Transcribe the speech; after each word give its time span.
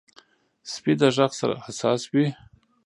سپي 0.71 0.93
د 0.99 1.03
غږ 1.15 1.31
سره 1.39 1.55
حساس 1.65 2.01
وي. 2.13 2.25